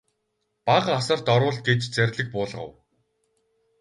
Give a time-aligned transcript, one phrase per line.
[0.69, 2.69] Бага асарт оруул гэж зарлиг буулгав.